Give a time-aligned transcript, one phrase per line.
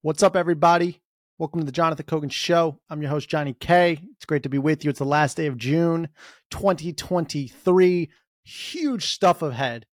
[0.00, 1.02] What's up, everybody?
[1.38, 2.78] Welcome to the Jonathan Kogan Show.
[2.88, 4.00] I'm your host, Johnny K.
[4.12, 4.90] It's great to be with you.
[4.90, 6.08] It's the last day of June
[6.52, 8.08] 2023.
[8.44, 9.86] Huge stuff ahead,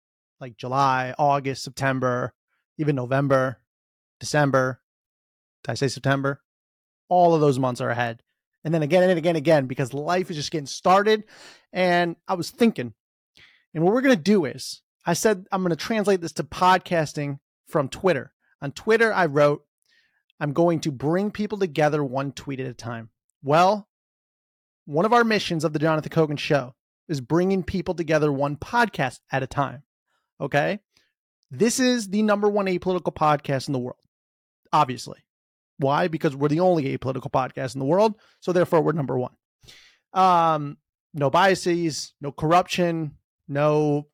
[0.42, 2.34] like July, August, September,
[2.78, 3.62] even November,
[4.20, 4.82] December.
[5.64, 6.42] Did I say September?
[7.08, 8.24] All of those months are ahead.
[8.66, 11.24] And then again and again and again because life is just getting started.
[11.72, 12.94] And I was thinking,
[13.74, 16.44] and what we're going to do is, I said I'm going to translate this to
[16.44, 17.40] podcasting
[17.70, 18.34] from Twitter.
[18.62, 19.64] On Twitter, I wrote,
[20.44, 23.10] I'm going to bring people together one tweet at a time.
[23.44, 23.88] Well,
[24.84, 26.76] one of our missions of the Jonathan Kogan Show
[27.08, 29.84] is bringing people together one podcast at a time.
[30.42, 30.82] Okay.
[31.50, 34.02] This is the number one apolitical podcast in the world,
[34.74, 35.20] obviously.
[35.78, 36.10] Why?
[36.10, 38.16] Because we're the only apolitical podcast in the world.
[38.42, 39.32] So therefore, we're number one.
[40.12, 40.76] Um,
[41.14, 43.14] no biases, no corruption,
[43.48, 44.08] no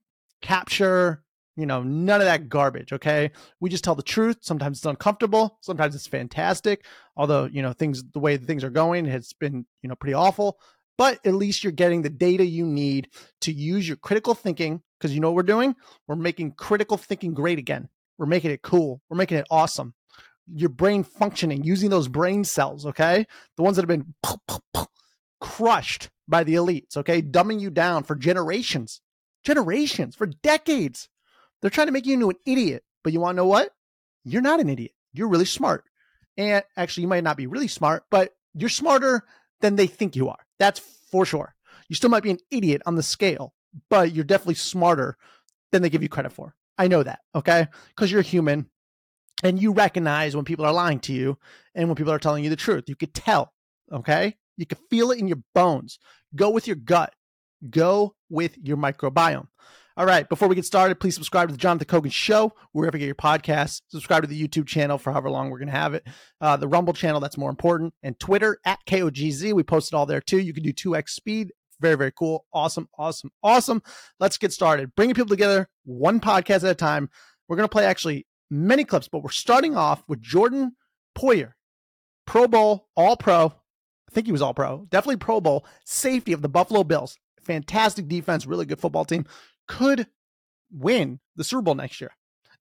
[0.43, 1.23] capture,
[1.59, 2.93] you know, none of that garbage.
[2.93, 3.31] Okay.
[3.59, 4.37] We just tell the truth.
[4.41, 5.57] Sometimes it's uncomfortable.
[5.61, 6.85] Sometimes it's fantastic.
[7.17, 10.57] Although, you know, things, the way things are going has been, you know, pretty awful.
[10.97, 13.09] But at least you're getting the data you need
[13.41, 14.81] to use your critical thinking.
[15.01, 15.75] Cause you know what we're doing?
[16.07, 17.89] We're making critical thinking great again.
[18.17, 19.01] We're making it cool.
[19.09, 19.93] We're making it awesome.
[20.53, 22.85] Your brain functioning, using those brain cells.
[22.85, 23.25] Okay.
[23.57, 24.13] The ones that have been
[25.41, 26.95] crushed by the elites.
[26.95, 27.21] Okay.
[27.21, 29.01] Dumbing you down for generations,
[29.43, 31.09] generations, for decades
[31.61, 32.83] they're trying to make you into an idiot.
[33.03, 33.71] But you want to know what?
[34.23, 34.91] You're not an idiot.
[35.13, 35.85] You're really smart.
[36.37, 39.23] And actually, you might not be really smart, but you're smarter
[39.61, 40.39] than they think you are.
[40.57, 41.55] That's for sure.
[41.87, 43.53] You still might be an idiot on the scale,
[43.89, 45.17] but you're definitely smarter
[45.71, 46.55] than they give you credit for.
[46.77, 47.67] I know that, okay?
[47.89, 48.69] Because you're human
[49.43, 51.37] and you recognize when people are lying to you
[51.75, 52.85] and when people are telling you the truth.
[52.87, 53.53] You could tell,
[53.91, 54.35] okay?
[54.55, 55.99] You could feel it in your bones.
[56.35, 57.13] Go with your gut,
[57.69, 59.47] go with your microbiome.
[59.99, 63.01] All right, before we get started, please subscribe to the Jonathan Kogan Show, wherever you
[63.01, 63.81] get your podcasts.
[63.89, 66.07] Subscribe to the YouTube channel for however long we're going to have it.
[66.39, 67.93] Uh, the Rumble channel, that's more important.
[68.01, 69.51] And Twitter at KOGZ.
[69.51, 70.39] We post it all there too.
[70.39, 71.51] You can do 2x speed.
[71.81, 72.45] Very, very cool.
[72.53, 73.83] Awesome, awesome, awesome.
[74.21, 74.95] Let's get started.
[74.95, 77.09] Bringing people together one podcast at a time.
[77.49, 80.77] We're going to play actually many clips, but we're starting off with Jordan
[81.13, 81.51] Poyer,
[82.25, 83.47] Pro Bowl, All Pro.
[83.47, 87.17] I think he was All Pro, definitely Pro Bowl, safety of the Buffalo Bills.
[87.41, 89.25] Fantastic defense, really good football team
[89.69, 90.07] could
[90.71, 92.11] win the Super Bowl next year.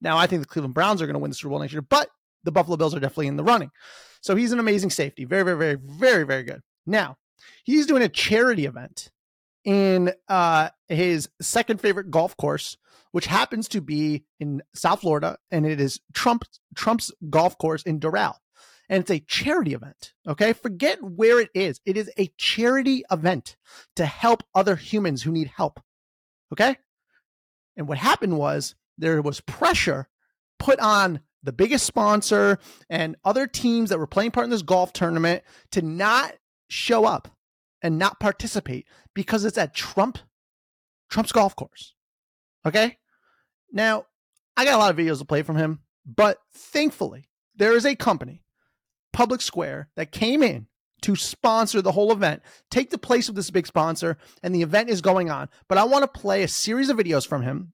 [0.01, 1.83] Now, I think the Cleveland Browns are going to win the Super Bowl next year,
[1.83, 2.09] but
[2.45, 3.73] the Buffalo Bills are definitely in the running.
[4.21, 5.25] So he's an amazing safety.
[5.25, 6.61] Very, very, very, very, very good.
[6.87, 7.17] Now,
[7.65, 9.11] he's doing a charity event
[9.65, 12.77] in uh, his second favorite golf course,
[13.11, 16.45] which happens to be in South Florida, and it is Trump
[16.77, 18.35] Trump's golf course in Doral.
[18.89, 20.15] And it's a charity event.
[20.27, 20.55] Okay.
[20.55, 21.81] Forget where it is.
[21.85, 23.57] It is a charity event
[23.97, 25.81] to help other humans who need help.
[26.53, 26.79] Okay.
[27.79, 30.09] And what happened was there was pressure
[30.59, 32.59] put on the biggest sponsor
[32.91, 36.35] and other teams that were playing part in this golf tournament to not
[36.69, 37.29] show up
[37.81, 40.19] and not participate because it's at Trump
[41.09, 41.95] Trump's golf course.
[42.67, 42.99] Okay?
[43.73, 44.05] Now,
[44.57, 47.97] I got a lot of videos to play from him, but thankfully, there is a
[47.97, 48.43] company,
[49.13, 50.67] Public Square, that came in
[51.03, 54.91] to sponsor the whole event, take the place of this big sponsor, and the event
[54.91, 55.49] is going on.
[55.69, 57.73] But I want to play a series of videos from him,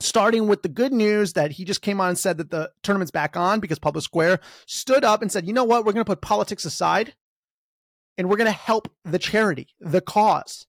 [0.00, 3.10] starting with the good news that he just came on and said that the tournament's
[3.10, 6.10] back on because Public Square stood up and said, you know what, we're going to
[6.10, 7.14] put politics aside
[8.16, 10.66] and we're going to help the charity, the cause.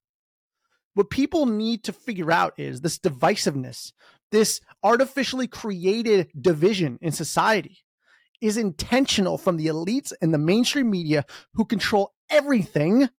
[0.94, 3.94] What people need to figure out is this divisiveness,
[4.32, 7.84] this artificially created division in society
[8.42, 13.10] is intentional from the elites and the mainstream media who control everything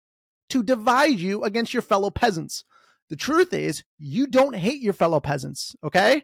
[0.49, 2.63] to divide you against your fellow peasants.
[3.09, 6.23] The truth is, you don't hate your fellow peasants, okay?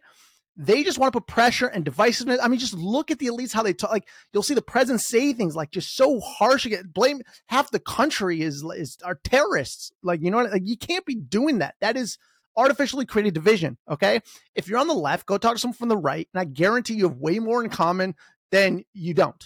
[0.56, 2.40] They just want to put pressure and divisiveness.
[2.42, 3.92] I mean, just look at the elites, how they talk.
[3.92, 6.66] Like, you'll see the president say things like just so harsh.
[6.66, 9.92] Again, blame half the country is is are terrorists.
[10.02, 10.52] Like, you know what?
[10.52, 11.76] Like, you can't be doing that.
[11.80, 12.18] That is
[12.56, 13.78] artificially created division.
[13.88, 14.22] Okay.
[14.56, 16.96] If you're on the left, go talk to someone from the right, and I guarantee
[16.96, 18.16] you have way more in common
[18.52, 19.44] then you don't.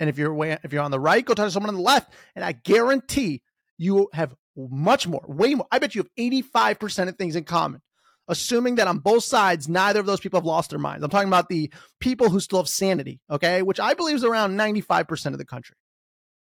[0.00, 1.82] And if you're way, if you're on the right, go talk to someone on the
[1.82, 3.42] left, and I guarantee
[3.78, 5.66] you have much more, way more.
[5.70, 7.80] I bet you have 85% of things in common.
[8.28, 11.02] Assuming that on both sides, neither of those people have lost their minds.
[11.02, 14.56] I'm talking about the people who still have sanity, okay, which I believe is around
[14.56, 15.76] 95% of the country.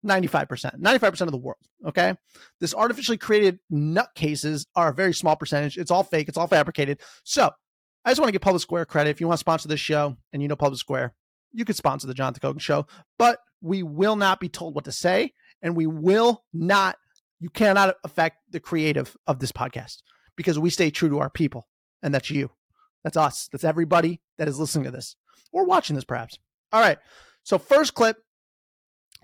[0.06, 1.58] 95%, 95% of the world.
[1.86, 2.14] Okay.
[2.60, 5.76] This artificially created nutcases are a very small percentage.
[5.76, 6.28] It's all fake.
[6.28, 7.00] It's all fabricated.
[7.24, 7.50] So
[8.04, 9.10] I just want to give Public Square credit.
[9.10, 11.14] If you want to sponsor this show and you know Public Square,
[11.52, 12.86] you could sponsor the Jonathan Kogan Show,
[13.18, 16.96] but we will not be told what to say, and we will not.
[17.40, 19.98] You cannot affect the creative of this podcast
[20.36, 21.68] because we stay true to our people,
[22.02, 22.50] and that's you.
[23.04, 23.48] That's us.
[23.52, 25.16] That's everybody that is listening to this
[25.52, 26.38] or watching this, perhaps.
[26.72, 26.98] All right.
[27.42, 28.18] So first clip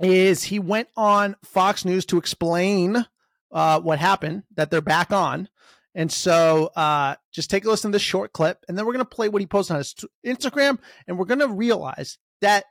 [0.00, 3.06] is he went on Fox News to explain
[3.52, 5.48] uh, what happened, that they're back on.
[5.94, 9.04] And so uh, just take a listen to this short clip, and then we're going
[9.04, 9.94] to play what he posted on his
[10.26, 12.64] Instagram, and we're going to realize that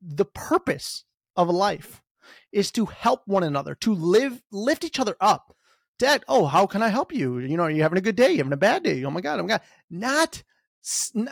[0.00, 1.04] the purpose
[1.36, 2.02] of life
[2.50, 5.56] is to help one another, to live, lift each other up.
[5.98, 7.38] Dad, oh, how can I help you?
[7.38, 8.32] You know, are you having a good day?
[8.32, 9.04] You having a bad day?
[9.04, 9.60] Oh my God, oh my God.
[9.88, 10.42] Not,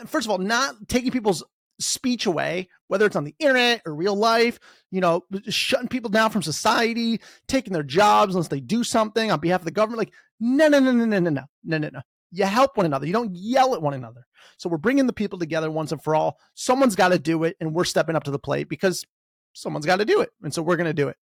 [0.05, 1.43] first of all, not taking people's
[1.81, 4.59] speech away, whether it's on the internet or real life,
[4.91, 9.39] you know, shutting people down from society, taking their jobs unless they do something on
[9.39, 9.99] behalf of the government.
[9.99, 12.01] Like, no, no, no, no, no, no, no, no, no, no.
[12.31, 13.05] You help one another.
[13.05, 14.25] You don't yell at one another.
[14.57, 16.37] So we're bringing the people together once and for all.
[16.53, 19.05] Someone's got to do it, and we're stepping up to the plate because
[19.53, 20.29] someone's got to do it.
[20.41, 21.17] And so we're going to do it.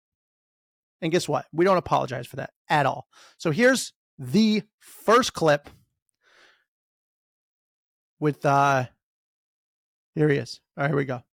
[1.02, 1.46] And guess what?
[1.52, 3.08] We don't apologize for that at all.
[3.38, 5.70] So here's the first clip
[8.20, 8.86] with uh
[10.20, 10.60] here he is.
[10.76, 11.24] All right, here we go.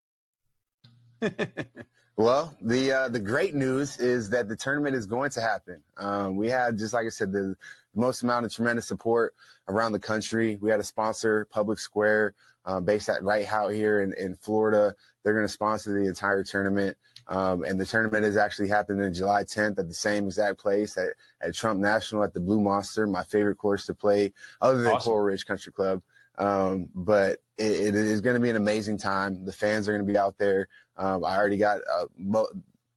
[2.17, 5.83] well, the uh, the great news is that the tournament is going to happen.
[5.97, 7.57] Um, we had, just like I said, the
[7.97, 9.35] most amount of tremendous support
[9.67, 10.57] around the country.
[10.61, 12.35] We had a sponsor, Public Square,
[12.65, 14.95] uh, based at right out here in, in Florida.
[15.25, 16.97] They're going to sponsor the entire tournament.
[17.27, 20.97] Um, and the tournament is actually happening in July 10th at the same exact place
[20.97, 21.09] at,
[21.41, 25.11] at Trump National at the Blue Monster, my favorite course to play, other than awesome.
[25.11, 26.03] Coral Ridge Country Club.
[26.39, 29.45] Um, but it, it is going to be an amazing time.
[29.45, 30.69] The fans are going to be out there.
[30.97, 32.45] Um, I already got a,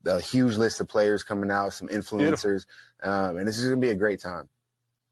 [0.06, 2.65] a, huge list of players coming out, some influencers,
[3.03, 4.50] um, and this is going to be a great time.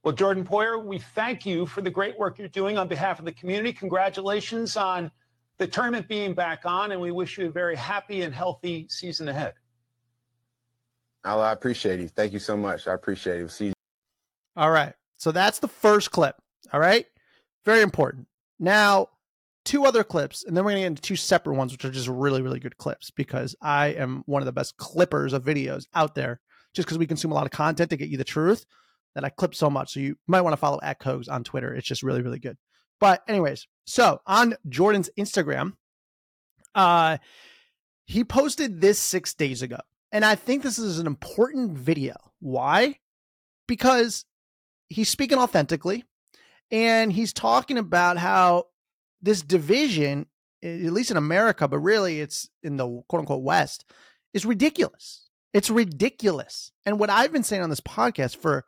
[0.03, 3.25] Well, Jordan Poyer, we thank you for the great work you're doing on behalf of
[3.25, 3.73] the community.
[3.73, 5.11] Congratulations on
[5.57, 9.27] the tournament being back on, and we wish you a very happy and healthy season
[9.27, 9.53] ahead.
[11.25, 12.07] I appreciate you.
[12.07, 12.87] Thank you so much.
[12.87, 13.51] I appreciate it.
[13.51, 13.73] See you.
[14.55, 14.93] All right.
[15.17, 16.35] So that's the first clip.
[16.71, 17.05] All right.
[17.67, 18.27] Very important.
[18.61, 19.09] Now,
[19.65, 21.91] two other clips, and then we're going to get into two separate ones, which are
[21.91, 25.85] just really, really good clips because I am one of the best clippers of videos
[25.93, 26.39] out there
[26.73, 28.65] just because we consume a lot of content to get you the truth
[29.15, 29.91] that I clip so much.
[29.91, 31.75] So you might want to follow at KOGZ on Twitter.
[31.75, 32.55] It's just really, really good.
[33.01, 35.73] But anyways, so on Jordan's Instagram,
[36.73, 37.17] uh,
[38.05, 39.79] he posted this six days ago.
[40.13, 42.15] And I think this is an important video.
[42.39, 42.99] Why?
[43.67, 44.23] Because
[44.87, 46.05] he's speaking authentically
[46.71, 48.65] and he's talking about how
[49.21, 50.27] this division,
[50.63, 53.85] at least in America, but really it's in the quote unquote West,
[54.33, 55.29] is ridiculous.
[55.53, 56.71] It's ridiculous.
[56.85, 58.65] And what I've been saying on this podcast for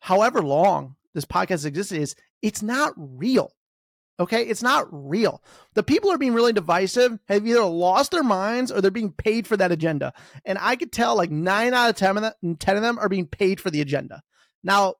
[0.00, 3.52] however long this podcast existed is it's not real.
[4.18, 5.42] Okay, it's not real.
[5.74, 9.46] The people are being really divisive, have either lost their minds or they're being paid
[9.46, 10.14] for that agenda.
[10.44, 13.10] And I could tell like nine out of 10 of them, 10 of them are
[13.10, 14.22] being paid for the agenda.
[14.64, 14.94] Now,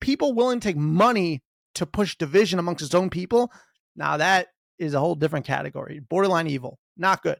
[0.00, 1.42] people willing to take money
[1.78, 3.50] to push division amongst its own people,
[3.96, 4.48] now that
[4.78, 6.00] is a whole different category.
[6.00, 7.38] Borderline evil, not good.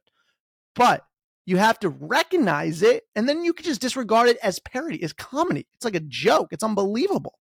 [0.75, 1.05] But
[1.47, 5.13] you have to recognize it, and then you can just disregard it as parody, as
[5.13, 5.67] comedy.
[5.75, 6.49] It's like a joke.
[6.53, 7.39] It's unbelievable.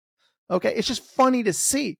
[0.49, 1.97] Okay, it's just funny to see.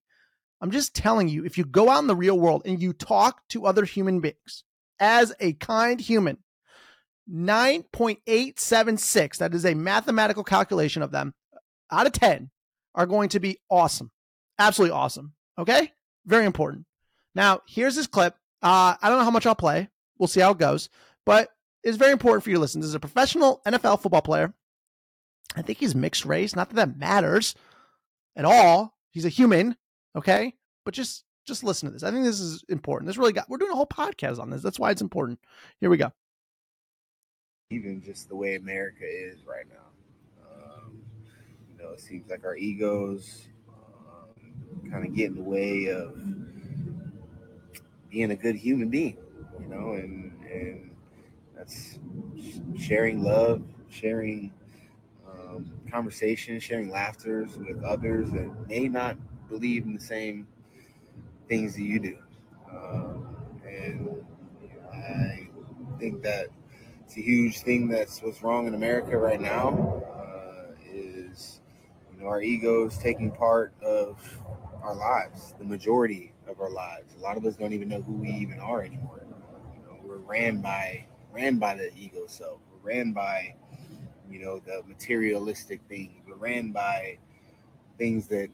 [0.60, 3.42] I'm just telling you, if you go out in the real world and you talk
[3.50, 4.64] to other human beings
[4.98, 6.38] as a kind human,
[7.30, 11.34] 9.876, that is a mathematical calculation of them,
[11.90, 12.50] out of 10
[12.94, 14.10] are going to be awesome.
[14.58, 15.34] Absolutely awesome.
[15.58, 15.92] Okay?
[16.24, 16.86] Very important.
[17.34, 18.34] Now, here's this clip.
[18.62, 19.88] Uh, I don't know how much I'll play.
[20.18, 20.88] We'll see how it goes.
[21.24, 21.50] But
[21.82, 22.80] it's very important for you to listen.
[22.80, 24.54] This is a professional NFL football player.
[25.54, 26.56] I think he's mixed race.
[26.56, 27.54] Not that that matters
[28.34, 28.96] at all.
[29.10, 29.76] He's a human.
[30.16, 30.54] Okay?
[30.84, 32.02] But just just listen to this.
[32.02, 33.06] I think this is important.
[33.06, 34.62] This really got we're doing a whole podcast on this.
[34.62, 35.38] That's why it's important.
[35.80, 36.12] Here we go.
[37.70, 40.44] Even just the way America is right now.
[40.44, 41.02] Um,
[41.70, 43.46] you know, it seems like our egos
[44.90, 46.16] kind of get in the way of
[48.10, 49.16] being a good human being,
[49.60, 50.90] you know, and and
[51.56, 51.98] that's
[52.78, 54.52] sharing love, sharing
[55.28, 59.16] um, conversation, sharing laughters with others that may not
[59.48, 60.46] believe in the same
[61.48, 62.18] things that you do.
[62.70, 64.24] Um, and
[64.92, 65.48] I
[65.98, 66.48] think that
[67.04, 71.60] it's a huge thing that's what's wrong in America right now uh, is
[72.12, 74.18] you know our egos taking part of
[74.86, 77.14] our lives, the majority of our lives.
[77.18, 79.20] A lot of us don't even know who we even are anymore.
[79.74, 82.60] You know, we're ran by ran by the ego self.
[82.70, 83.54] We're ran by,
[84.30, 86.22] you know, the materialistic things.
[86.26, 87.18] We're ran by
[87.98, 88.48] things that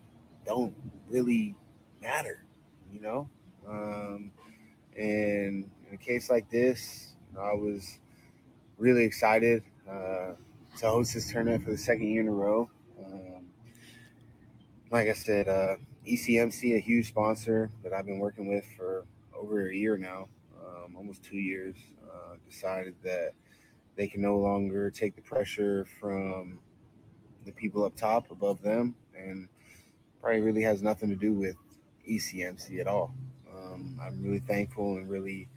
[0.46, 0.74] don't
[1.08, 1.54] really
[2.00, 2.44] matter,
[2.92, 3.28] you know.
[3.68, 4.32] Um,
[4.96, 7.98] and in a case like this, you know, I was
[8.78, 10.32] really excited uh,
[10.78, 12.68] to host this tournament for the second year in a row.
[13.04, 13.46] Um,
[14.90, 19.04] like I said, uh, ECMC, a huge sponsor that I've been working with for
[19.34, 20.28] over a year now,
[20.60, 23.32] um, almost two years, uh, decided that
[23.96, 26.58] they can no longer take the pressure from
[27.44, 29.48] the people up top above them, and
[30.20, 31.56] probably really has nothing to do with
[32.08, 33.14] ECMC at all.
[33.54, 35.48] Um, I'm really thankful and really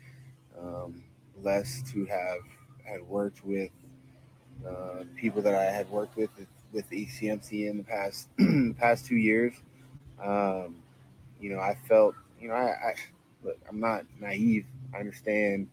[0.59, 1.03] um,
[1.37, 2.39] blessed to have
[2.83, 3.71] had worked with
[4.67, 6.29] uh, people that I had worked with
[6.71, 8.27] with ECMC in the past
[8.77, 9.53] past two years.
[10.23, 10.75] Um,
[11.39, 12.95] you know, I felt, you know, I, I
[13.43, 14.65] look, I'm not naive.
[14.93, 15.67] I understand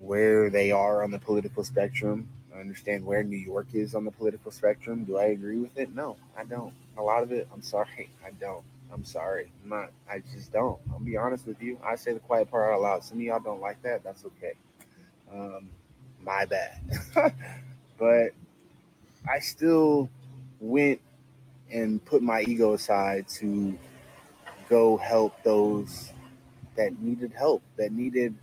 [0.00, 2.28] where they are on the political spectrum.
[2.54, 5.04] I understand where New York is on the political spectrum.
[5.04, 5.94] Do I agree with it?
[5.94, 6.72] No, I don't.
[6.96, 8.64] A lot of it, I'm sorry, I don't.
[8.92, 9.52] I'm sorry.
[9.62, 9.90] I'm not.
[10.10, 10.78] I just don't.
[10.90, 11.78] I'll be honest with you.
[11.84, 13.04] I say the quiet part out loud.
[13.04, 14.02] Some of y'all don't like that.
[14.02, 14.54] That's okay.
[15.30, 15.68] Um,
[16.22, 16.80] my bad.
[17.98, 18.30] but
[19.30, 20.08] I still
[20.58, 21.00] went
[21.72, 23.78] and put my ego aside to
[24.68, 26.12] go help those
[26.76, 28.34] that needed help, that needed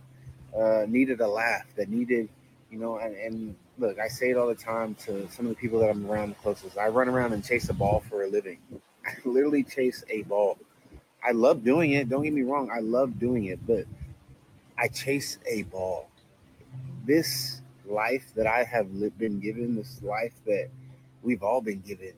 [0.56, 2.28] uh, needed a laugh, that needed,
[2.70, 5.56] you know, and, and look, I say it all the time to some of the
[5.56, 6.78] people that I'm around the closest.
[6.78, 8.58] I run around and chase a ball for a living.
[9.06, 10.58] I literally chase a ball.
[11.24, 12.08] I love doing it.
[12.08, 12.70] Don't get me wrong.
[12.74, 13.84] I love doing it, but
[14.78, 16.08] I chase a ball.
[17.04, 20.68] This life that I have been given, this life that
[21.22, 22.12] we've all been given,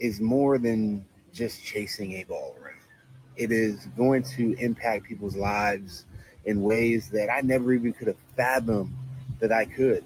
[0.00, 2.74] is more than just chasing a ball around.
[3.36, 6.04] It is going to impact people's lives
[6.44, 8.92] in ways that I never even could have fathomed
[9.40, 10.04] that I could.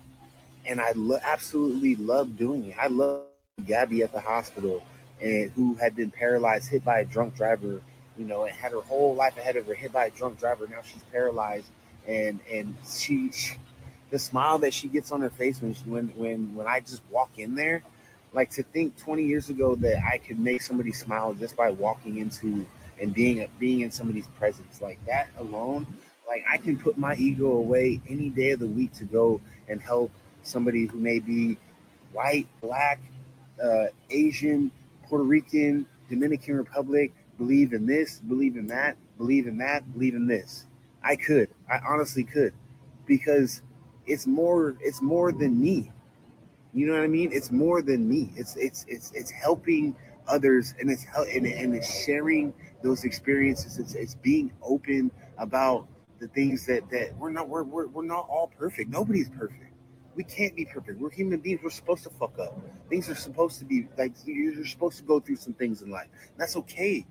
[0.67, 2.77] And I lo- absolutely love doing it.
[2.79, 3.23] I love
[3.67, 4.83] Gabby at the hospital
[5.21, 7.81] and who had been paralyzed, hit by a drunk driver,
[8.19, 10.67] you know, and had her whole life ahead of her, hit by a drunk driver.
[10.69, 11.67] Now she's paralyzed,
[12.07, 13.57] and and she, she
[14.11, 17.03] the smile that she gets on her face when she, when when when I just
[17.11, 17.83] walk in there,
[18.33, 22.19] like to think 20 years ago that I could make somebody smile just by walking
[22.19, 22.67] into
[23.01, 25.87] and being being in somebody's presence like that alone
[26.33, 29.83] like I can put my ego away any day of the week to go and
[29.83, 30.11] help
[30.43, 31.59] somebody who may be
[32.12, 33.01] white, black,
[33.62, 34.71] uh, Asian,
[35.05, 40.27] Puerto Rican, Dominican Republic, believe in this, believe in that, believe in that, believe in
[40.27, 40.65] this.
[41.03, 41.51] I could.
[41.71, 42.55] I honestly could
[43.07, 43.61] because
[44.07, 45.92] it's more it's more than me.
[46.75, 47.31] You know what I mean?
[47.33, 48.33] It's more than me.
[48.35, 49.95] It's it's it's it's helping
[50.26, 53.79] others and it's and, and it's sharing those experiences.
[53.79, 55.87] It's it's being open about
[56.19, 58.91] the things that that we're not we're, we're, we're not all perfect.
[58.91, 59.73] Nobody's perfect.
[60.14, 60.99] We can't be perfect.
[60.99, 61.61] We're human beings.
[61.62, 62.59] We're supposed to fuck up.
[62.88, 66.09] Things are supposed to be like you're supposed to go through some things in life.
[66.38, 67.05] That's okay.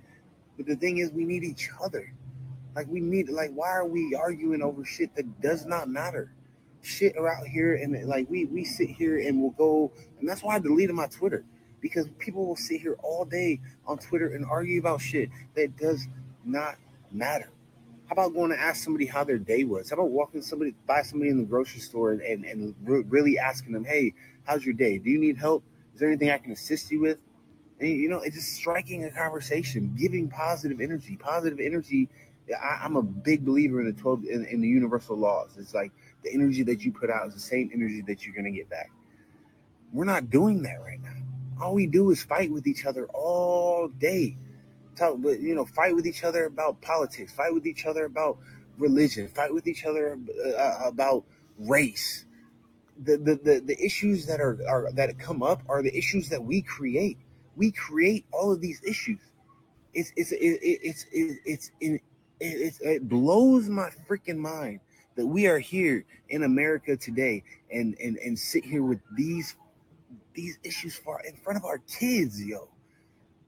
[0.58, 2.13] But the thing is, we need each other.
[2.75, 6.34] Like we need like why are we arguing over shit that does not matter?
[6.82, 10.42] Shit are out here and like we we sit here and we'll go and that's
[10.42, 11.46] why I deleted my Twitter
[11.82, 16.08] because people will sit here all day on Twitter and argue about shit that does
[16.46, 16.76] not
[17.12, 17.50] matter.
[18.06, 19.90] How about going to ask somebody how their day was?
[19.90, 23.40] How about walking somebody by somebody in the grocery store and, and, and re- really
[23.40, 24.98] asking them, hey, how's your day?
[24.98, 25.64] Do you need help?
[25.94, 27.18] Is there anything I can assist you with?
[27.80, 31.16] And, you know, it's just striking a conversation, giving positive energy.
[31.16, 32.10] Positive energy.
[32.52, 35.52] I, am a big believer in the 12 in, in the universal laws.
[35.58, 38.46] It's like the energy that you put out is the same energy that you're going
[38.46, 38.92] to get back.
[39.92, 41.16] We're not doing that right now.
[41.62, 44.38] All we do is fight with each other all day
[44.96, 48.38] talk, but you know, fight with each other about politics, fight with each other about
[48.78, 50.18] religion, fight with each other
[50.58, 51.24] uh, about
[51.58, 52.25] race.
[53.04, 56.44] The, the, the, the issues that are, are that come up are the issues that
[56.44, 57.18] we create.
[57.56, 59.20] We create all of these issues.
[59.94, 62.00] It's it's it, it's it's it's in
[62.40, 64.80] it, it blows my freaking mind
[65.22, 69.56] that we are here in America today and and and sit here with these
[70.34, 72.68] these issues far in front of our kids, yo.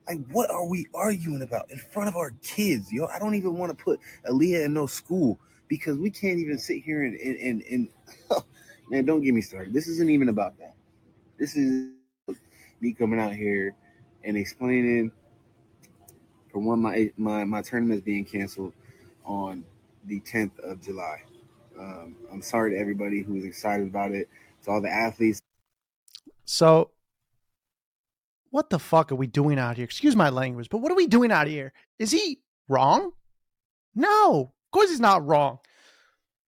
[0.07, 2.91] Like, what are we arguing about in front of our kids?
[2.91, 3.99] Yo, I don't even want to put
[4.29, 8.43] Aaliyah in no school because we can't even sit here and and and, and
[8.91, 9.73] man, don't get me started.
[9.73, 10.75] This isn't even about that.
[11.39, 11.89] This is
[12.81, 13.73] me coming out here
[14.23, 15.11] and explaining
[16.51, 18.73] for one my my my tournament is being canceled
[19.25, 19.63] on
[20.05, 21.23] the 10th of July.
[21.79, 24.29] Um, I'm sorry to everybody who's excited about it.
[24.65, 25.41] To all the athletes.
[26.45, 26.91] So
[28.49, 29.83] what the fuck are we doing out here?
[29.83, 31.73] Excuse my language, but what are we doing out here?
[31.97, 32.39] Is he
[32.69, 33.11] wrong?
[33.95, 35.57] No, of course he's not wrong.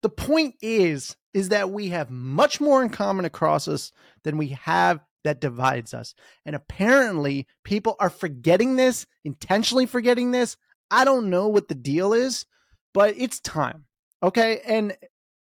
[0.03, 3.91] The point is, is that we have much more in common across us
[4.23, 6.13] than we have that divides us.
[6.45, 10.57] And apparently, people are forgetting this, intentionally forgetting this.
[10.91, 12.45] I don't know what the deal is,
[12.93, 13.85] but it's time.
[14.21, 14.61] Okay.
[14.65, 14.95] And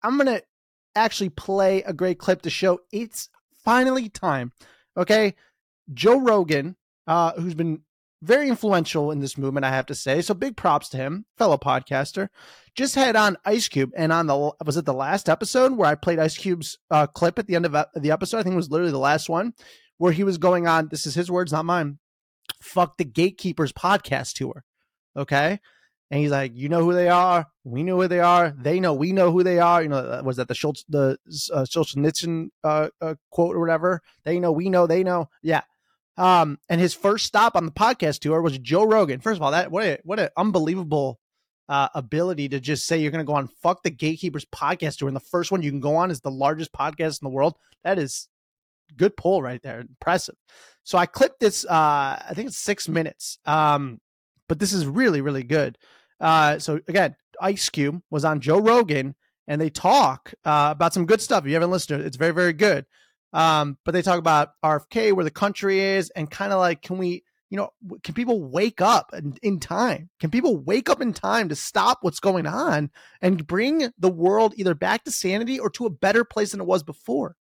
[0.03, 0.43] I'm going to
[0.95, 3.29] actually play a great clip to show it's
[3.65, 4.53] finally time.
[4.97, 5.35] Okay.
[5.93, 7.83] Joe Rogan, uh, who's been
[8.23, 10.23] very influential in this movement, I have to say.
[10.23, 12.29] So big props to him, fellow podcaster.
[12.75, 15.95] Just had on Ice Cube, and on the was it the last episode where I
[15.95, 18.39] played Ice Cube's uh, clip at the end of the episode?
[18.39, 19.53] I think it was literally the last one
[19.99, 20.89] where he was going on.
[20.89, 21.99] This is his words, not mine.
[22.63, 24.65] Fuck the Gatekeepers podcast tour.
[25.17, 25.61] Okay.
[26.13, 27.47] And he's like, you know who they are.
[27.65, 28.55] We know who they are.
[28.55, 29.83] They know we know who they are.
[29.83, 31.17] You know, uh, was that the Schultz, the
[31.51, 34.03] uh, Solzhenitsyn uh, uh, quote or whatever?
[34.25, 35.31] They know, we know, they know.
[35.43, 35.63] Yeah.
[36.19, 39.21] Um, and his first stop on the podcast tour was Joe Rogan.
[39.21, 41.19] First of all, that what a what an unbelievable
[41.71, 45.09] uh, ability to just say you're going to go on fuck the gatekeepers podcast tour,
[45.09, 47.57] and the first one you can go on is the largest podcast in the world.
[47.85, 48.29] That is
[48.99, 50.35] good pull right there, impressive.
[50.85, 51.65] So I clipped this.
[51.65, 53.39] Uh, I think it's six minutes.
[53.47, 53.99] Um,
[54.47, 55.79] but this is really really good.
[56.23, 59.15] Uh, so again, Ice Cube was on Joe Rogan,
[59.49, 61.45] and they talk uh, about some good stuff.
[61.45, 62.87] If you haven't listened to it, it's very very good.
[63.33, 66.99] Um, but they talk about RFK, where the country is, and kind of like, can
[66.99, 67.71] we, you know,
[68.03, 70.11] can people wake up in, in, time?
[70.21, 72.91] Can people wake up in time to stop what's going on
[73.23, 76.67] and bring the world either back to sanity or to a better place than it
[76.67, 77.37] was before?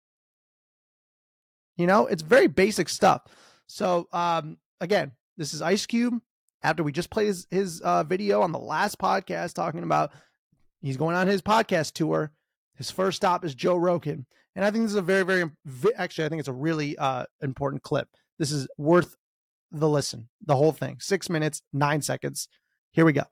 [1.76, 3.22] You know, it's very basic stuff.
[3.68, 6.20] So, um, again, this is Ice Cube.
[6.62, 10.10] After we just played his, his uh, video on the last podcast talking about
[10.80, 12.32] he's going on his podcast tour.
[12.74, 14.26] His first stop is Joe Rogan.
[14.54, 15.50] And I think this is a very, very,
[15.96, 18.08] actually, I think it's a really uh, important clip.
[18.38, 19.16] This is worth
[19.70, 20.96] the listen, the whole thing.
[21.00, 22.48] Six minutes, nine seconds.
[22.92, 23.24] Here we go.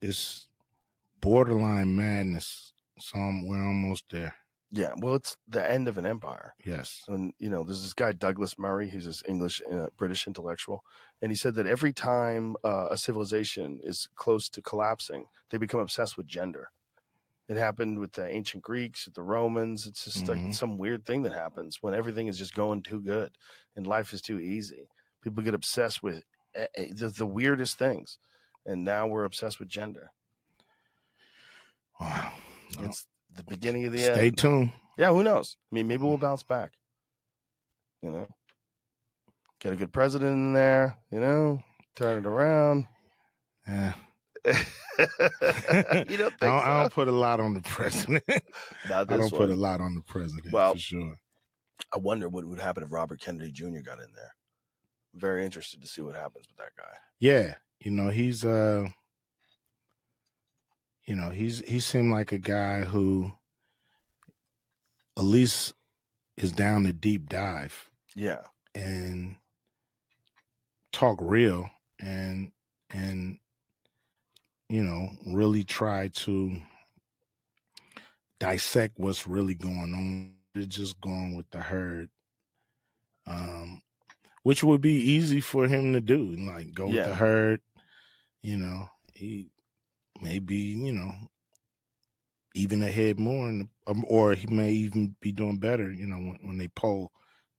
[0.00, 0.46] It's
[1.20, 2.72] borderline madness.
[2.98, 4.34] So I'm, we're almost there.
[4.70, 6.54] Yeah, well, it's the end of an empire.
[6.64, 7.02] Yes.
[7.08, 10.82] And, you know, there's this guy, Douglas Murray, he's this English, uh, British intellectual.
[11.22, 15.80] And he said that every time uh, a civilization is close to collapsing, they become
[15.80, 16.70] obsessed with gender.
[17.48, 19.86] It happened with the ancient Greeks, with the Romans.
[19.86, 20.46] It's just mm-hmm.
[20.46, 23.30] like some weird thing that happens when everything is just going too good
[23.76, 24.88] and life is too easy.
[25.22, 26.24] People get obsessed with
[26.54, 28.18] the, the weirdest things,
[28.66, 30.10] and now we're obsessed with gender.
[32.00, 32.32] Wow,
[32.80, 34.16] it's the beginning of the Stay end.
[34.16, 34.72] Stay tuned.
[34.98, 35.56] Yeah, who knows?
[35.70, 36.72] I mean, maybe we'll bounce back.
[38.02, 38.28] You know,
[39.62, 40.96] get a good president in there.
[41.10, 41.62] You know,
[41.96, 42.86] turn it around.
[43.66, 43.94] Yeah.
[44.44, 44.54] you
[45.04, 46.48] don't think I, don't, so?
[46.48, 48.24] I don't put a lot on the president.
[48.92, 49.30] I don't one.
[49.30, 51.16] put a lot on the president well, for sure.
[51.94, 53.80] I wonder what would happen if Robert Kennedy Jr.
[53.84, 54.34] got in there.
[55.14, 56.92] very interested to see what happens with that guy.
[57.20, 58.88] Yeah, you know he's uh,
[61.06, 63.32] you know he's he seemed like a guy who
[65.16, 65.74] at least
[66.36, 67.88] is down to deep dive.
[68.16, 68.40] Yeah,
[68.74, 69.36] and
[70.92, 71.68] talk real
[72.00, 72.52] and
[72.90, 73.38] and
[74.72, 76.56] you know, really try to
[78.40, 80.32] dissect what's really going on.
[80.54, 82.08] They're just going with the herd.
[83.26, 83.82] Um,
[84.44, 86.34] which would be easy for him to do.
[86.36, 86.94] Like go yeah.
[86.94, 87.60] with the herd,
[88.42, 89.50] you know, he
[90.22, 91.12] maybe, you know,
[92.54, 96.38] even ahead more the, um, or he may even be doing better, you know, when,
[96.42, 97.12] when they poll,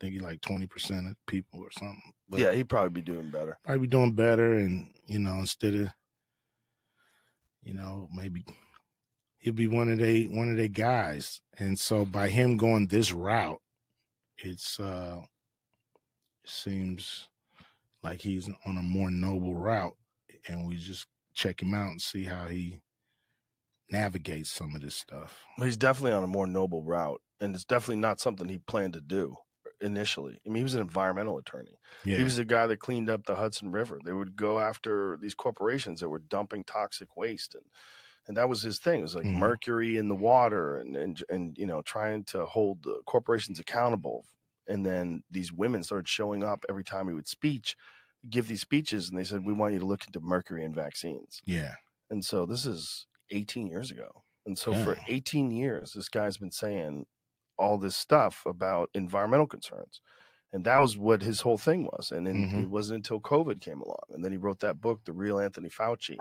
[0.04, 2.14] think like 20% of people or something.
[2.28, 3.58] But yeah, he'd probably be doing better.
[3.64, 5.90] Probably be doing better and you know, instead of
[7.64, 8.46] you know, maybe
[9.38, 11.42] he'll be one of the one of the guys.
[11.58, 13.62] And so by him going this route,
[14.38, 15.20] it's uh
[16.44, 17.30] it seems
[18.02, 19.96] like he's on a more noble route.
[20.48, 22.82] And we just check him out and see how he
[23.90, 25.40] navigates some of this stuff.
[25.58, 27.22] He's definitely on a more noble route.
[27.40, 29.38] And it's definitely not something he planned to do
[29.84, 30.40] initially.
[30.46, 31.78] I mean, he was an environmental attorney.
[32.06, 32.18] Yeah.
[32.18, 34.00] He was the guy that cleaned up the Hudson River.
[34.04, 37.64] They would go after these corporations that were dumping toxic waste and
[38.28, 39.00] and that was his thing.
[39.00, 39.40] It was like mm-hmm.
[39.40, 44.26] mercury in the water and and and you know trying to hold the corporations accountable.
[44.68, 47.76] And then these women started showing up every time he would speech,
[48.30, 51.42] give these speeches, and they said, "We want you to look into mercury and vaccines."
[51.46, 51.74] Yeah.
[52.10, 54.24] And so this is 18 years ago.
[54.46, 54.84] And so yeah.
[54.84, 57.06] for 18 years, this guy's been saying
[57.58, 60.02] all this stuff about environmental concerns.
[60.52, 62.12] And that was what his whole thing was.
[62.12, 62.60] And then mm-hmm.
[62.62, 64.04] it wasn't until COVID came along.
[64.12, 66.18] And then he wrote that book, The Real Anthony Fauci,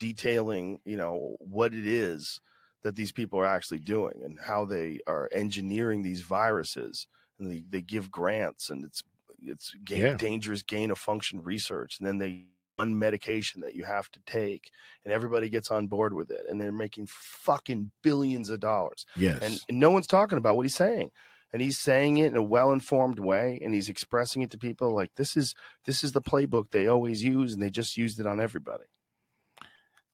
[0.00, 2.40] detailing, you know, what it is
[2.82, 7.06] that these people are actually doing and how they are engineering these viruses.
[7.38, 9.02] And they, they give grants and it's
[9.46, 10.16] it's gain, yeah.
[10.16, 11.98] dangerous gain of function research.
[11.98, 14.70] And then they one medication that you have to take
[15.04, 19.38] and everybody gets on board with it and they're making fucking billions of dollars yes.
[19.42, 21.10] and, and no one's talking about what he's saying
[21.54, 25.10] and he's saying it in a well-informed way and he's expressing it to people like
[25.14, 25.54] this is
[25.86, 28.82] this is the playbook they always use and they just used it on everybody.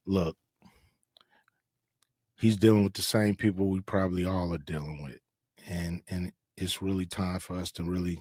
[0.06, 0.36] Look.
[2.38, 5.18] He's dealing with the same people we probably all are dealing with
[5.66, 8.20] and and it's really time for us to really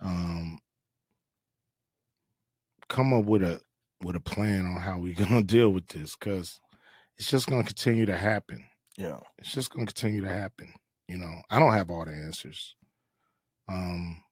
[0.00, 0.58] um
[2.90, 3.60] come up with a
[4.02, 6.60] with a plan on how we're gonna deal with this because
[7.16, 8.62] it's just gonna continue to happen.
[8.98, 9.20] Yeah.
[9.38, 10.74] It's just gonna continue to happen.
[11.08, 12.74] You know, I don't have all the answers.
[13.68, 14.22] Um,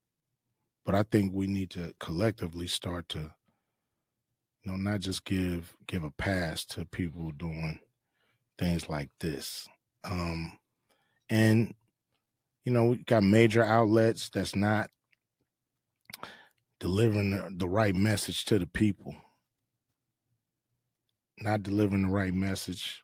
[0.85, 6.05] but I think we need to collectively start to, you know, not just give give
[6.05, 7.79] a pass to people doing
[8.59, 9.69] things like this.
[10.05, 10.59] Um,
[11.31, 11.75] and
[12.65, 14.91] you know, we got major outlets that's not
[16.81, 19.15] delivering the, right message to the people
[21.41, 23.03] not delivering the right message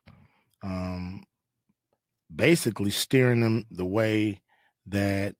[0.63, 1.23] um
[2.33, 4.41] basically steering them the way
[4.85, 5.35] that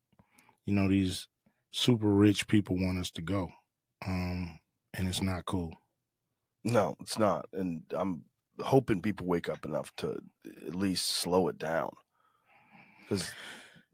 [0.65, 1.28] you know these
[1.71, 3.50] super rich people want us to go
[4.06, 4.60] um
[4.93, 5.74] and it's not cool
[6.65, 7.45] No, it's not.
[7.54, 8.24] And I'm
[8.60, 10.19] hoping people wake up enough to
[10.65, 11.91] at least slow it down.
[13.04, 13.30] Because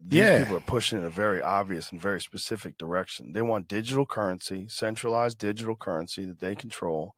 [0.10, 0.40] Yeah.
[0.40, 3.34] people are pushing in a very obvious and very specific direction.
[3.34, 7.16] They want digital currency, centralized digital currency that they control.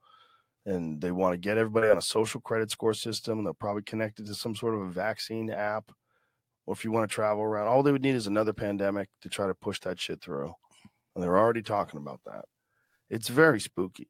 [0.66, 3.44] And they want to get everybody on a social credit score system.
[3.44, 5.92] They'll probably connect it to some sort of a vaccine app.
[6.66, 9.30] Or if you want to travel around, all they would need is another pandemic to
[9.30, 10.54] try to push that shit through.
[11.14, 12.46] And they're already talking about that.
[13.10, 14.08] It's very spooky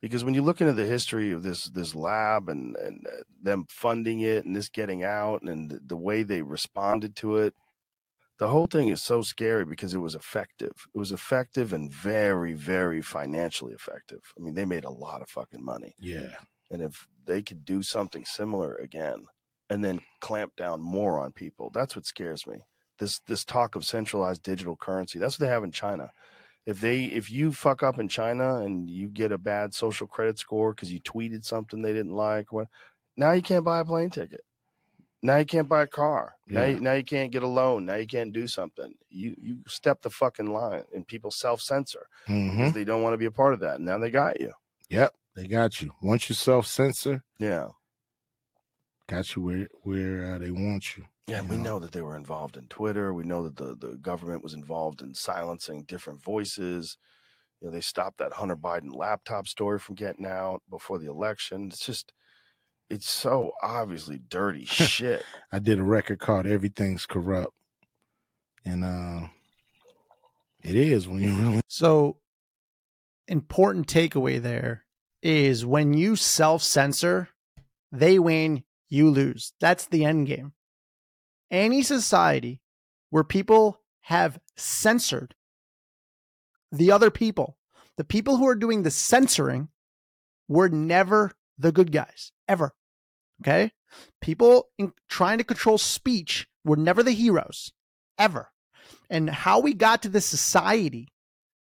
[0.00, 3.66] because when you look into the history of this this lab and and uh, them
[3.68, 7.54] funding it and this getting out and the, the way they responded to it
[8.38, 10.72] the whole thing is so scary because it was effective.
[10.94, 14.20] It was effective and very very financially effective.
[14.38, 15.94] I mean they made a lot of fucking money.
[15.98, 16.34] Yeah.
[16.70, 19.24] And if they could do something similar again
[19.70, 22.56] and then clamp down more on people that's what scares me.
[22.98, 26.10] This this talk of centralized digital currency that's what they have in china.
[26.66, 30.38] If they if you fuck up in china and you get a bad social credit
[30.38, 32.68] score because you tweeted something they didn't like what
[33.16, 34.42] now you can't buy a plane ticket
[35.26, 36.36] now you can't buy a car.
[36.46, 36.68] Now, Yeah.
[36.74, 37.84] you, now you can't get a loan.
[37.86, 38.94] Now you can't do something.
[39.10, 43.18] You you step the fucking line and people self-censor hmm because they don't want to
[43.18, 43.80] be a part of that.
[43.80, 44.52] Now they got you.
[44.88, 45.92] Yep they got you.
[46.02, 47.68] Once you self-censor yeah.
[49.08, 52.16] Got you where where uh, they want you Yeah, you we know that they were
[52.16, 53.12] involved in Twitter.
[53.12, 56.98] We know that the, the government was involved in silencing different voices.
[57.60, 61.68] You know, they stopped that Hunter Biden laptop story from getting out before the election.
[61.68, 62.12] It's just,
[62.90, 65.24] it's so obviously dirty shit.
[65.52, 67.52] I did a record called Everything's Corrupt.
[68.64, 69.28] And uh
[70.62, 72.16] it is when you really So,
[73.28, 74.84] important takeaway there
[75.22, 77.28] is when you self censor,
[77.92, 79.52] they win, you lose.
[79.60, 80.54] That's the end game.
[81.52, 82.60] Any society
[83.10, 85.34] where people have censored
[86.72, 87.56] the other people,
[87.96, 89.68] the people who are doing the censoring,
[90.48, 92.74] were never the good guys, ever.
[93.42, 93.72] Okay?
[94.20, 97.72] People in, trying to control speech were never the heroes,
[98.18, 98.50] ever.
[99.10, 101.08] And how we got to this society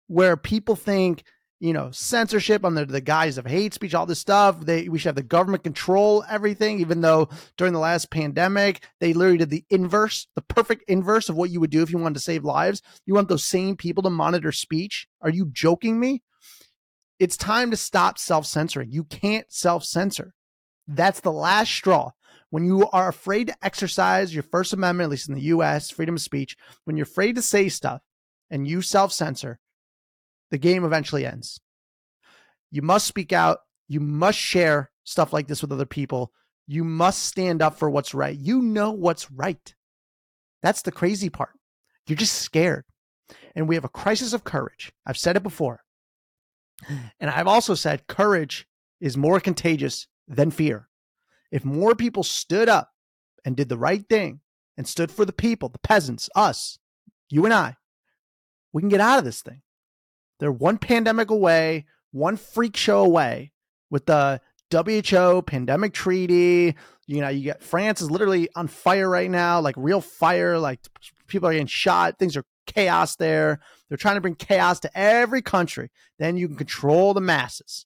[0.08, 1.24] where people think,
[1.60, 4.60] you know, censorship under the guise of hate speech, all this stuff.
[4.62, 9.14] They we should have the government control everything, even though during the last pandemic, they
[9.14, 12.16] literally did the inverse, the perfect inverse of what you would do if you wanted
[12.16, 12.82] to save lives.
[13.06, 15.08] You want those same people to monitor speech?
[15.22, 16.24] Are you joking me?
[17.20, 18.92] It's time to stop self-censoring.
[18.92, 20.34] You can't self-censor.
[20.88, 22.12] That's the last straw.
[22.50, 26.16] When you are afraid to exercise your First Amendment, at least in the US, freedom
[26.16, 28.02] of speech, when you're afraid to say stuff
[28.50, 29.60] and you self censor,
[30.52, 31.60] the game eventually ends.
[32.72, 33.60] You must speak out.
[33.88, 36.32] You must share stuff like this with other people.
[36.68, 38.38] You must stand up for what's right.
[38.38, 39.74] You know what's right.
[40.62, 41.52] That's the crazy part.
[42.08, 42.86] You're just scared.
[43.56, 44.92] And we have a crisis of courage.
[45.06, 45.82] I've said it before.
[47.20, 48.68] And I've also said courage
[49.00, 50.90] is more contagious than fear.
[51.52, 52.92] If more people stood up
[53.44, 54.42] and did the right thing
[54.78, 56.80] and stood for the people, the peasants, us,
[57.30, 57.78] you and I,
[58.74, 59.62] we can get out of this thing.
[60.40, 63.52] They're one pandemic away, one freak show away
[63.90, 66.76] with the WHO pandemic treaty.
[67.08, 70.80] You know, you get France is literally on fire right now, like real fire, like
[71.28, 73.60] people are getting shot, things are chaos there.
[73.90, 75.92] They're trying to bring chaos to every country.
[76.18, 77.86] Then you can control the masses.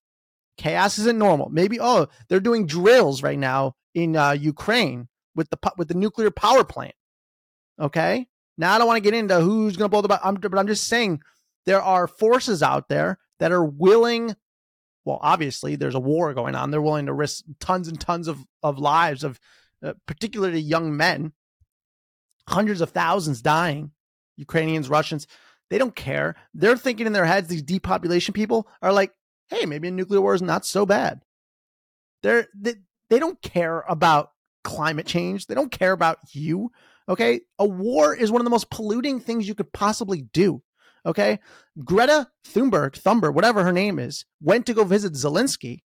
[0.57, 1.49] Chaos isn't normal.
[1.49, 6.31] Maybe oh, they're doing drills right now in uh, Ukraine with the with the nuclear
[6.31, 6.95] power plant.
[7.79, 10.09] Okay, now I don't want to get into who's going to blow the.
[10.09, 11.21] bu- I'm, but I'm just saying
[11.65, 14.35] there are forces out there that are willing.
[15.05, 16.71] Well, obviously, there's a war going on.
[16.71, 19.39] They're willing to risk tons and tons of of lives of,
[19.81, 21.31] uh, particularly young men,
[22.49, 23.91] hundreds of thousands dying,
[24.35, 25.25] Ukrainians, Russians.
[25.69, 26.35] They don't care.
[26.53, 27.47] They're thinking in their heads.
[27.47, 29.11] These depopulation people are like,
[29.49, 31.21] hey, maybe a nuclear war is not so bad.
[32.23, 32.75] They're they,
[33.09, 34.31] they don't care about
[34.63, 35.47] climate change.
[35.47, 36.71] They don't care about you.
[37.07, 37.41] Okay.
[37.57, 40.61] A war is one of the most polluting things you could possibly do.
[41.05, 41.39] Okay.
[41.83, 45.83] Greta Thunberg, Thumber, whatever her name is, went to go visit Zelensky,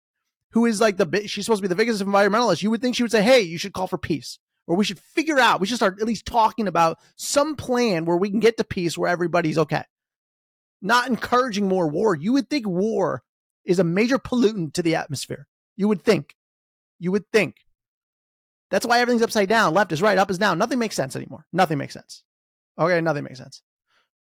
[0.52, 2.64] who is like the, she's supposed to be the biggest environmentalist.
[2.64, 5.00] You would think she would say, hey, you should call for peace or we should
[5.00, 8.58] figure out, we should start at least talking about some plan where we can get
[8.58, 9.84] to peace where everybody's okay.
[10.82, 12.16] Not encouraging more war.
[12.16, 13.24] You would think war
[13.66, 15.48] is a major pollutant to the atmosphere.
[15.76, 16.36] You would think.
[17.00, 17.58] You would think.
[18.70, 19.74] That's why everything's upside down.
[19.74, 20.58] Left is right, up is down.
[20.58, 21.46] Nothing makes sense anymore.
[21.52, 22.24] Nothing makes sense.
[22.80, 23.62] Okay, nothing makes sense.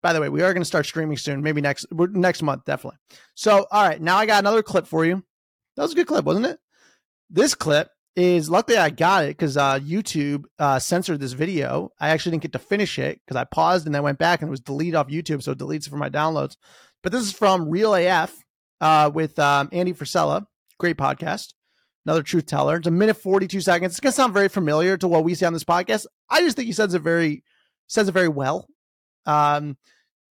[0.04, 2.98] By the way, we are going to start streaming soon, maybe next next month, definitely.
[3.36, 5.24] So, all right, now I got another clip for you.
[5.76, 6.60] That was a good clip, wasn't it?
[7.30, 11.92] This clip is luckily I got it because uh, YouTube uh, censored this video.
[12.00, 14.50] I actually didn't get to finish it because I paused and then went back and
[14.50, 16.56] it was deleted off YouTube, so it deletes it from my downloads.
[17.04, 18.36] But this is from Real AF
[18.82, 20.46] uh, with um, Andy Frisella,
[20.78, 21.54] great podcast,
[22.06, 22.78] another truth teller.
[22.78, 23.94] It's a minute forty two seconds.
[23.94, 26.06] It's gonna sound very familiar to what we say on this podcast.
[26.30, 27.44] I just think he says it very
[27.88, 28.68] says it very well.
[29.26, 29.78] Um,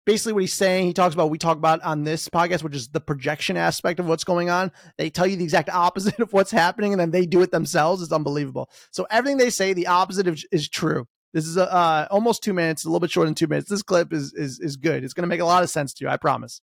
[0.09, 2.87] basically what he's saying, he talks about we talk about on this podcast, which is
[2.87, 4.71] the projection aspect of what's going on.
[4.97, 8.01] They tell you the exact opposite of what's happening, and then they do it themselves.
[8.01, 8.71] It's unbelievable.
[8.89, 11.05] So everything they say, the opposite of, is true.
[11.31, 13.69] This is a, uh, almost two minutes, a little bit shorter than two minutes.
[13.69, 15.03] This clip is is is good.
[15.03, 16.59] It's going to make a lot of sense to you, I promise.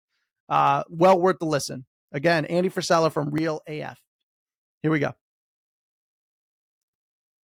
[0.47, 1.85] Uh, well worth the listen.
[2.11, 3.97] Again, Andy Frisella from Real AF.
[4.83, 5.13] Here we go.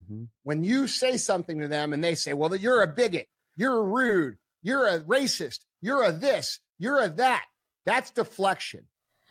[0.05, 0.25] Mm-hmm.
[0.43, 4.38] When you say something to them and they say, "Well, you're a bigot, you're rude,
[4.62, 7.45] you're a racist, you're a this, you're a that.
[7.85, 8.85] That's deflection.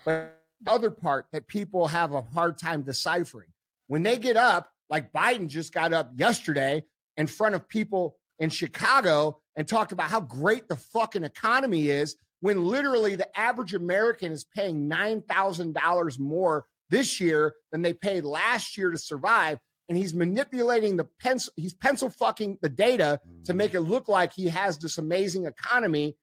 [0.05, 3.49] But the other part that people have a hard time deciphering
[3.87, 6.85] when they get up, like Biden just got up yesterday
[7.17, 12.17] in front of people in Chicago and talked about how great the fucking economy is
[12.41, 18.77] when literally the average American is paying $9,000 more this year than they paid last
[18.77, 19.59] year to survive.
[19.89, 23.79] And he's manipulating the pencil, he's pencil fucking the data to make mm-hmm.
[23.79, 26.17] it look like he has this amazing economy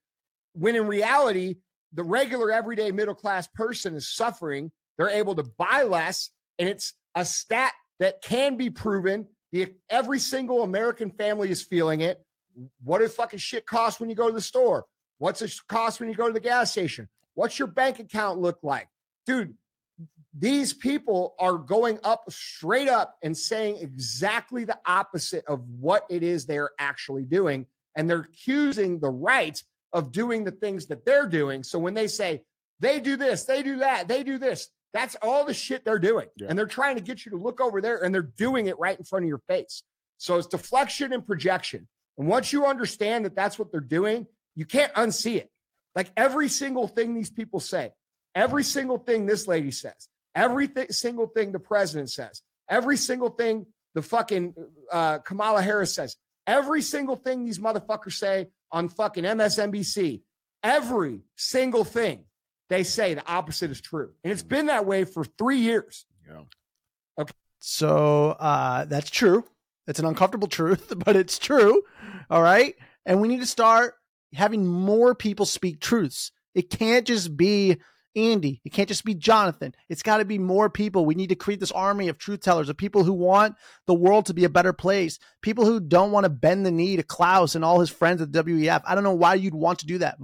[0.54, 1.56] when in reality,
[1.92, 4.72] the regular everyday middle class person is suffering.
[4.98, 9.26] They're able to buy less, and it's a stat that can be proven.
[9.52, 12.24] The, every single American family is feeling it.
[12.82, 14.86] What does fucking shit cost when you go to the store?
[15.18, 17.08] What's it cost when you go to the gas station?
[17.34, 18.88] What's your bank account look like?
[19.26, 19.54] Dude,
[20.36, 26.22] these people are going up straight up and saying exactly the opposite of what it
[26.22, 27.66] is they're actually doing.
[27.96, 29.60] And they're accusing the right
[29.94, 31.62] of doing the things that they're doing.
[31.62, 32.42] So when they say
[32.80, 36.26] they do this, they do that, they do this, that's all the shit they're doing.
[36.36, 36.48] Yeah.
[36.50, 38.98] And they're trying to get you to look over there and they're doing it right
[38.98, 39.82] in front of your face.
[40.18, 41.88] So it's deflection and projection.
[42.18, 45.50] And once you understand that that's what they're doing, you can't unsee it.
[45.94, 47.92] Like every single thing these people say,
[48.34, 53.30] every single thing this lady says, every th- single thing the president says, every single
[53.30, 54.54] thing the fucking
[54.92, 60.22] uh, Kamala Harris says, every single thing these motherfuckers say on fucking MSNBC.
[60.62, 62.24] Every single thing
[62.68, 64.10] they say the opposite is true.
[64.24, 66.06] And it's been that way for three years.
[66.28, 66.42] Yeah.
[67.18, 67.32] Okay.
[67.60, 69.44] So uh, that's true.
[69.86, 71.82] It's an uncomfortable truth, but it's true.
[72.28, 72.74] All right.
[73.06, 73.94] And we need to start
[74.32, 76.32] having more people speak truths.
[76.54, 77.76] It can't just be
[78.16, 78.60] Andy.
[78.64, 79.74] It can't just be Jonathan.
[79.88, 81.04] It's got to be more people.
[81.04, 84.26] We need to create this army of truth tellers, of people who want the world
[84.26, 87.54] to be a better place, people who don't want to bend the knee to Klaus
[87.54, 88.82] and all his friends at the WEF.
[88.86, 90.18] I don't know why you'd want to do that.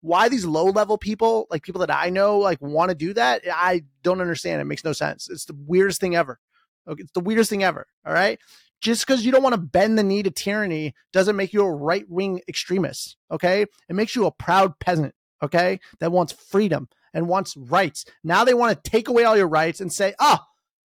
[0.00, 3.42] Why these low level people, like people that I know, like want to do that?
[3.52, 4.60] I don't understand.
[4.60, 5.28] It makes no sense.
[5.30, 6.40] It's the weirdest thing ever.
[6.88, 7.86] Okay, it's the weirdest thing ever.
[8.04, 8.38] All right.
[8.80, 11.72] Just because you don't want to bend the knee to tyranny doesn't make you a
[11.72, 13.16] right wing extremist.
[13.30, 13.62] Okay.
[13.62, 15.14] It makes you a proud peasant.
[15.40, 15.78] Okay.
[16.00, 18.04] That wants freedom and wants rights.
[18.24, 20.38] Now they want to take away all your rights and say, oh,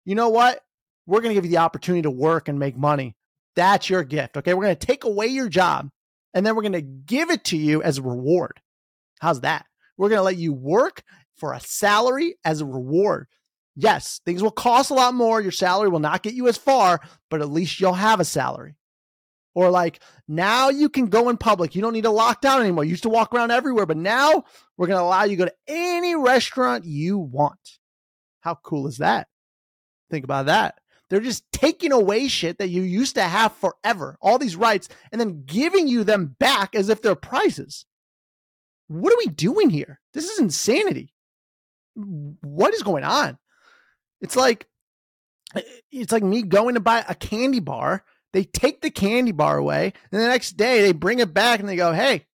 [0.06, 0.62] you know what?
[1.06, 3.16] We're going to give you the opportunity to work and make money.
[3.56, 4.38] That's your gift.
[4.38, 4.54] Okay.
[4.54, 5.90] We're going to take away your job
[6.34, 8.62] and then we're going to give it to you as a reward.
[9.20, 9.66] How's that?
[9.98, 11.04] We're going to let you work
[11.38, 13.28] for a salary as a reward.
[13.76, 15.42] Yes, things will cost a lot more.
[15.42, 18.76] Your salary will not get you as far, but at least you'll have a salary.
[19.54, 21.76] Or like now you can go in public.
[21.76, 22.86] You don't need to lock down anymore.
[22.86, 24.46] You used to walk around everywhere, but now
[24.78, 27.80] we're going to allow you to go to any restaurant you want.
[28.40, 29.28] How cool is that?
[30.10, 30.80] Think about that.
[31.10, 35.20] They're just taking away shit that you used to have forever, all these rights, and
[35.20, 37.86] then giving you them back as if they're prizes.
[38.88, 40.00] What are we doing here?
[40.14, 41.14] This is insanity.
[41.96, 43.38] What is going on?
[44.22, 44.68] It's like
[45.92, 49.94] it's like me going to buy a candy bar they take the candy bar away,
[50.12, 52.26] and the next day they bring it back and they go, Hey,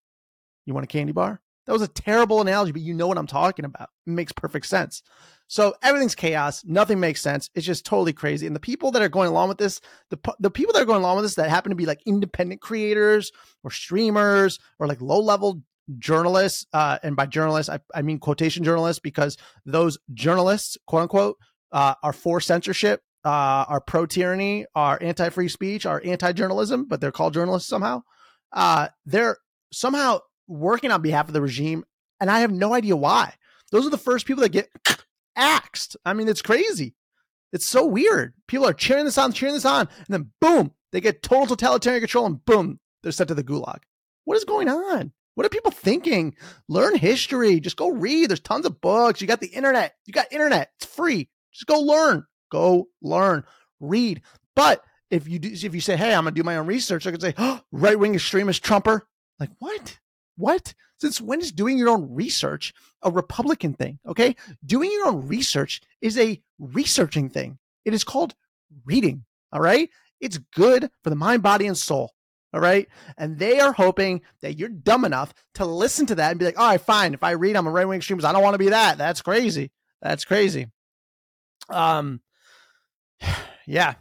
[0.66, 1.42] you want a candy bar?
[1.66, 3.90] That was a terrible analogy, but you know what I'm talking about.
[4.06, 5.04] It makes perfect sense.
[5.48, 6.64] So everything's chaos.
[6.66, 7.50] Nothing makes sense.
[7.56, 8.48] It's just totally crazy.
[8.48, 11.02] And the people that are going along with this, the the people that are going
[11.02, 13.32] along with this that happen to be like independent creators
[13.64, 15.62] or streamers or like low level
[16.00, 21.38] journalists, uh, and by journalists, I, I mean quotation journalists, because those journalists, quote unquote,
[21.72, 26.86] uh, are for censorship, uh, are pro tyranny, are anti free speech, are anti journalism,
[26.86, 28.04] but they're called journalists somehow.
[28.52, 29.38] Uh, they're
[29.72, 31.84] somehow working on behalf of the regime,
[32.20, 33.34] and I have no idea why.
[33.72, 34.70] Those are the first people that get
[35.36, 35.98] axed.
[36.06, 36.96] I mean, it's crazy.
[37.54, 38.34] It's so weird.
[38.48, 42.02] People are cheering this on, cheering this on, and then boom, they get total totalitarian
[42.02, 43.80] control, and boom, they're sent to the gulag.
[44.26, 45.14] What is going on?
[45.36, 46.36] What are people thinking?
[46.68, 47.60] Learn history.
[47.60, 48.30] Just go read.
[48.30, 49.22] There's tons of books.
[49.22, 49.94] You got the internet.
[50.06, 50.72] You got internet.
[50.80, 51.30] It's free.
[51.54, 52.26] Just go learn.
[52.52, 53.44] Go learn.
[53.80, 54.22] Read.
[54.56, 57.12] But if you do, if you say, "Hey, I'm gonna do my own research," I
[57.12, 59.08] could say, oh, "Right wing extremist Trumper."
[59.40, 60.00] Like what?
[60.36, 60.74] What?
[61.00, 64.00] Since when is doing your own research a Republican thing?
[64.06, 67.60] Okay, doing your own research is a researching thing.
[67.86, 68.36] It is called
[68.86, 69.26] reading.
[69.52, 72.12] All right, it's good for the mind, body, and soul.
[72.54, 72.88] All right.
[73.18, 76.58] And they are hoping that you're dumb enough to listen to that and be like,
[76.58, 77.14] all right, fine.
[77.14, 78.98] If I read I'm a right wing extremist, I don't want to be that.
[78.98, 79.72] That's crazy.
[80.02, 80.68] That's crazy.
[81.70, 82.22] Um,
[83.66, 83.96] yeah.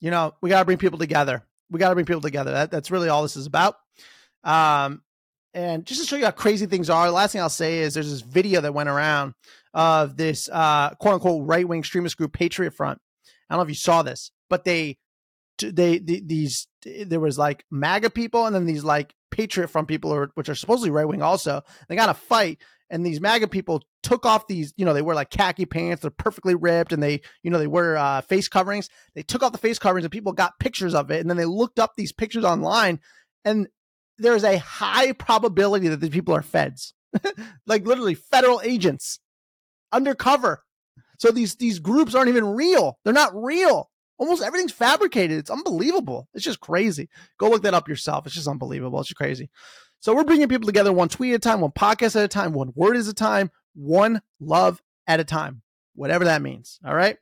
[0.00, 1.44] You know, we got to bring people together.
[1.70, 2.52] We got to bring people together.
[2.52, 3.76] That, that's really all this is about.
[4.44, 5.02] Um,
[5.54, 7.94] and just to show you how crazy things are, the last thing I'll say is
[7.94, 9.34] there's this video that went around
[9.74, 13.00] of this uh, quote unquote right wing extremist group, Patriot Front.
[13.48, 14.98] I don't know if you saw this, but they
[15.58, 20.48] they, these there was like MAGA people and then these like Patriot Front people, which
[20.48, 21.62] are supposedly right wing also.
[21.88, 22.58] They got a fight,
[22.92, 26.10] and these MAGA people took off these, you know, they wear like khaki pants, they're
[26.10, 28.90] perfectly ripped, and they, you know, they wear uh, face coverings.
[29.14, 31.46] They took off the face coverings, and people got pictures of it, and then they
[31.46, 33.00] looked up these pictures online,
[33.46, 33.66] and
[34.18, 36.92] there's a high probability that these people are feds,
[37.66, 39.18] like literally federal agents,
[39.90, 40.62] undercover.
[41.18, 42.98] So these these groups aren't even real.
[43.04, 43.88] They're not real.
[44.18, 45.38] Almost everything's fabricated.
[45.38, 46.28] It's unbelievable.
[46.34, 47.08] It's just crazy.
[47.38, 48.26] Go look that up yourself.
[48.26, 49.00] It's just unbelievable.
[49.00, 49.48] It's just crazy.
[50.02, 52.52] So we're bringing people together one tweet at a time, one podcast at a time,
[52.52, 55.62] one word at a time, one love at a time,
[55.94, 56.80] whatever that means.
[56.84, 57.18] All right.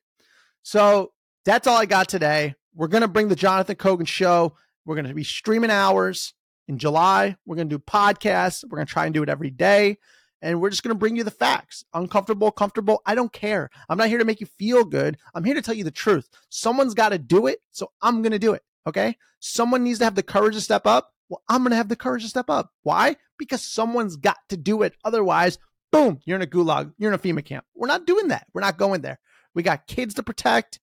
[0.63, 1.13] So
[1.45, 2.55] that's all I got today.
[2.75, 4.57] We're going to bring the Jonathan Kogan show.
[4.87, 6.33] We're going to be streaming hours
[6.69, 7.37] in July.
[7.45, 8.65] We're going to do podcasts.
[8.65, 9.99] We're going to try and do it every day
[10.43, 11.85] and we're just going to bring you the facts.
[11.93, 13.69] Uncomfortable, comfortable, I don't care.
[13.89, 15.19] I'm not here to make you feel good.
[15.35, 16.29] I'm here to tell you the truth.
[16.49, 18.63] Someone's got to do it, so I'm going to do it.
[18.87, 19.17] Okay?
[19.41, 21.13] Someone needs to have the courage to step up.
[21.31, 22.73] Well, I'm going to have the courage to step up.
[22.83, 23.17] Why?
[23.39, 24.95] Because someone's got to do it.
[25.05, 25.59] Otherwise,
[25.93, 27.65] boom, you're in a gulag, you're in a FEMA camp.
[27.75, 28.47] We're not doing that.
[28.53, 29.19] We're not going there.
[29.55, 30.81] We got kids to protect.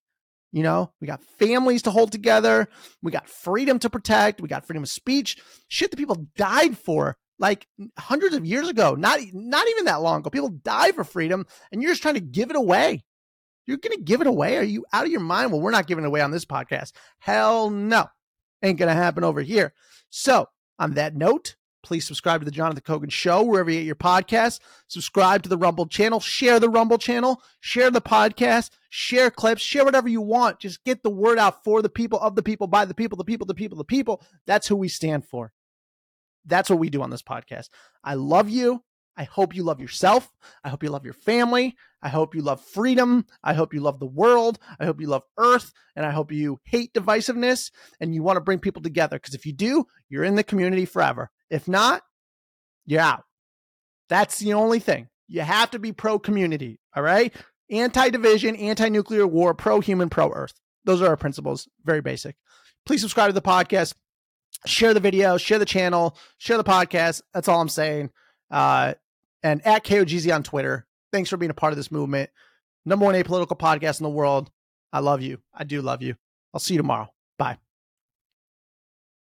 [0.50, 2.68] You know, we got families to hold together.
[3.02, 4.40] We got freedom to protect.
[4.40, 5.36] We got freedom of speech.
[5.68, 7.66] Shit that people died for like
[7.98, 10.30] hundreds of years ago, not not even that long ago.
[10.30, 13.04] People die for freedom, and you're just trying to give it away.
[13.66, 14.56] You're going to give it away?
[14.56, 15.52] Are you out of your mind?
[15.52, 16.92] Well, we're not giving it away on this podcast.
[17.18, 18.06] Hell no,
[18.62, 19.72] ain't going to happen over here.
[20.10, 23.94] So, on that note, please subscribe to the Jonathan Kogan Show wherever you get your
[23.94, 24.60] podcast.
[24.88, 26.20] Subscribe to the Rumble channel.
[26.20, 27.42] Share the Rumble channel.
[27.60, 28.70] Share the podcast.
[28.90, 29.62] Share clips.
[29.62, 30.60] Share whatever you want.
[30.60, 33.24] Just get the word out for the people, of the people, by the people, the
[33.24, 34.22] people, the people, the people.
[34.46, 35.52] That's who we stand for.
[36.46, 37.68] That's what we do on this podcast.
[38.02, 38.82] I love you.
[39.18, 40.30] I hope you love yourself.
[40.62, 41.76] I hope you love your family.
[42.00, 43.26] I hope you love freedom.
[43.42, 44.58] I hope you love the world.
[44.78, 45.72] I hope you love Earth.
[45.96, 49.16] And I hope you hate divisiveness and you want to bring people together.
[49.16, 51.30] Because if you do, you're in the community forever.
[51.50, 52.02] If not,
[52.86, 53.24] you're out.
[54.08, 55.08] That's the only thing.
[55.26, 56.78] You have to be pro community.
[56.94, 57.34] All right.
[57.70, 60.54] Anti division, anti nuclear war, pro human, pro Earth.
[60.84, 61.68] Those are our principles.
[61.84, 62.36] Very basic.
[62.86, 63.94] Please subscribe to the podcast
[64.66, 67.22] share the video, share the channel, share the podcast.
[67.32, 68.10] That's all I'm saying.
[68.50, 68.94] Uh,
[69.42, 70.86] and at KOGZ on Twitter.
[71.12, 72.30] Thanks for being a part of this movement.
[72.84, 74.50] Number one apolitical podcast in the world.
[74.92, 75.38] I love you.
[75.52, 76.16] I do love you.
[76.52, 77.08] I'll see you tomorrow.